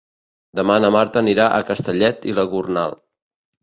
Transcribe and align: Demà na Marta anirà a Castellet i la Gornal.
Demà 0.59 0.77
na 0.85 0.91
Marta 0.95 1.23
anirà 1.25 1.47
a 1.51 1.61
Castellet 1.69 2.29
i 2.33 2.37
la 2.43 2.51
Gornal. 2.57 3.03